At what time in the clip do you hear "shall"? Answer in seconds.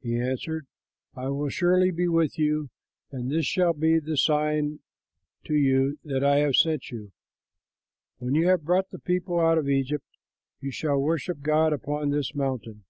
3.44-3.74, 10.70-10.96